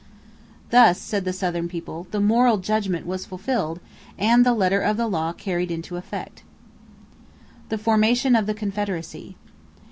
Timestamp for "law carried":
5.05-5.69